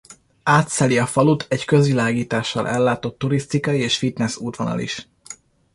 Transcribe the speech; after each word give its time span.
Átszeli 0.43 0.97
a 0.97 1.05
falut 1.05 1.45
egy 1.49 1.65
közvilágítással 1.65 2.67
ellátott 2.67 3.17
turisztikai 3.17 3.79
és 3.79 3.97
fitness-útvonal 3.97 4.79
is. 4.79 5.07